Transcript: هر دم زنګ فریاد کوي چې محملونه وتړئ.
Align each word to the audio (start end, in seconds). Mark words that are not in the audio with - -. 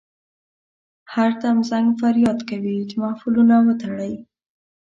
هر 1.13 1.31
دم 1.41 1.57
زنګ 1.69 1.87
فریاد 1.99 2.39
کوي 2.49 2.77
چې 2.89 2.95
محملونه 3.03 3.55
وتړئ. 3.65 4.13